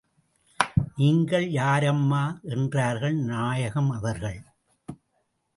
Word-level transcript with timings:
நீங்கள் 0.95 1.45
யாரம்மா 1.51 2.23
என்றார்கள் 2.41 3.15
நாயகம் 3.15 3.91
அவர்கள். 3.91 4.39